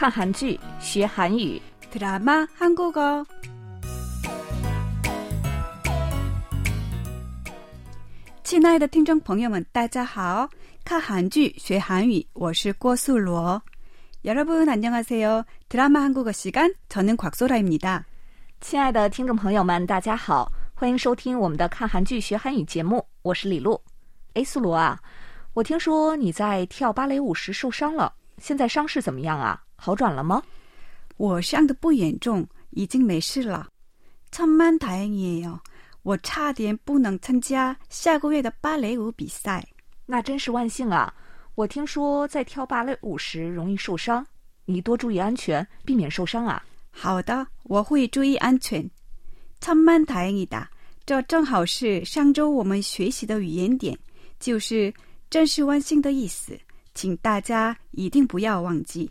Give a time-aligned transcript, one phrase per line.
[0.00, 1.60] 看韩剧学韩语，
[1.92, 3.24] 드라마 한국어.
[8.44, 10.48] 亲爱的听众朋友们，大家好！
[10.84, 13.60] 看韩剧学韩语，我是郭素罗。
[14.22, 15.44] 여러분안녕하세요。
[15.68, 18.04] 드라마 한국어 시간， 저는 곽소라입니다。
[18.60, 23.80] 亲爱的听众朋友们，大家好，欢迎收听我们的看韩剧学韩语节目，我是李璐。
[24.34, 24.98] 哎，苏罗啊，
[25.54, 29.60] 我听说你在跳芭蕾舞时受伤了，现在伤势怎么样啊？
[29.80, 30.42] 好转了吗？
[31.16, 33.68] 我伤的不严重，已经没事了。
[34.32, 35.58] 천만다행이에요。
[36.02, 39.66] 我差点不能参加下个月的芭蕾舞比赛。
[40.04, 41.12] 那真是万幸啊！
[41.56, 44.24] 我听说在跳芭蕾舞时容易受伤，
[44.66, 46.62] 你多注意安全，避免受伤啊。
[46.92, 48.88] 好的，我会注意安全。
[49.60, 50.68] 천만다행이다。
[51.04, 53.98] 这正好是上周我们学习的语言点，
[54.38, 54.92] 就是“
[55.28, 56.56] 真是万幸”的意思，
[56.94, 59.10] 请大家一定不要忘记。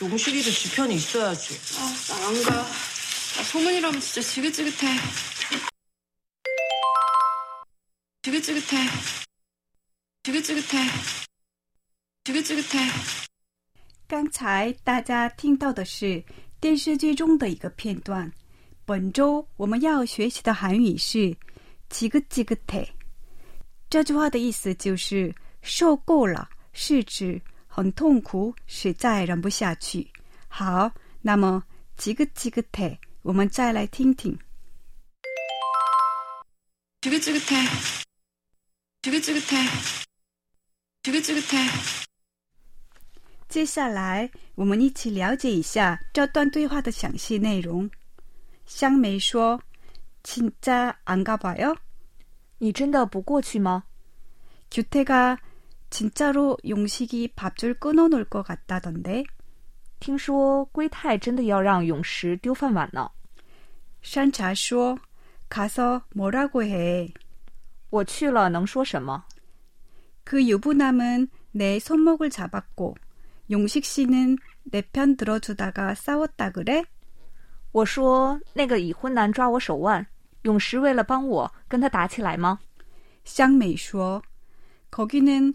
[0.00, 1.58] 용식이도 지 편이 있어야지.
[1.78, 2.50] 아, 나 안 가.
[3.36, 4.96] 나 소문이라면 진짜 지긋지긋해.
[8.22, 8.88] 지긋지긋해.
[10.24, 10.88] 지긋지긋해.
[12.24, 12.90] 지긋지긋해.
[14.06, 16.22] 刚才大家听到的是
[16.60, 18.30] 电视剧中的一个片段。
[18.84, 21.36] 本周我们要学习的韩语是“
[21.88, 22.88] 지긋지긋해”。
[23.88, 27.40] 这句话的意思就是受够了，是指
[27.76, 30.10] 很痛苦，实在忍不下去。
[30.48, 31.62] 好，那么“
[31.96, 34.38] 지긋지긋해”，我们再来听听。
[37.00, 37.66] 지긋지긋해.
[39.02, 39.66] 지긋지긋해.
[41.02, 41.68] 지긋지긋해.
[43.48, 47.90] 接下来，我们一起了解一下这段对话的详细内容。
[48.66, 49.60] 香梅说：“
[50.22, 51.76] 진짜안가봐요？”
[52.58, 53.84] 你真的不过去吗？
[54.70, 55.36] 규태가
[55.90, 59.24] 진짜로 용식이 밥줄 끊어놓을 것 같다던데.
[60.00, 63.08] 听说龟太真的要让永石丢饭碗呢。
[64.02, 64.98] 산차 说
[65.48, 67.12] 가서 뭐라고 해.
[67.90, 69.22] 我去了能说什么？
[70.24, 72.96] 그 유부남은 내 손목을 잡았고
[73.50, 76.84] 용식 씨는 내 편 들어주다가 싸웠다 그래?
[77.72, 80.06] 我说那个已婚男抓我手腕，
[80.42, 82.58] 永石为了帮我跟他打起来吗？
[83.24, 84.22] 쌍메이 说
[84.90, 85.54] 거기는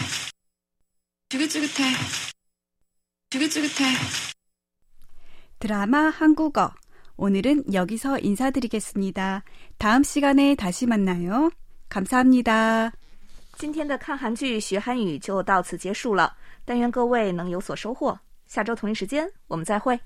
[1.28, 1.94] 지긋지긋해.
[3.31, 3.90] 지긋지긋해.
[5.58, 6.72] 드라마 한국어.
[7.16, 9.44] 오늘은 여기서 인사드리겠습니다.
[9.78, 11.50] 다음 시간에 다시 만나요.
[11.88, 12.92] 감사합니다.
[13.56, 18.19] 今天的看韩剧学韩语就到此结束了，但愿各位能有所收获。
[18.46, 19.98] 下周同一时间我们再会。